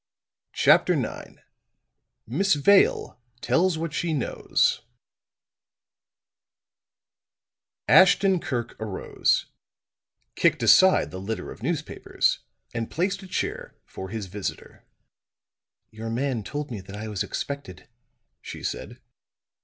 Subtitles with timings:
[0.55, 1.41] CHAPTER IX
[2.25, 4.81] MISS VALE TELLS WHAT SHE KNOWS
[7.87, 9.45] Ashton Kirk arose,
[10.33, 12.39] kicked aside the litter of newspapers,
[12.73, 14.85] and placed a chair for his visitor.
[15.91, 17.87] "Your man told me that I was expected,"
[18.41, 18.99] she said.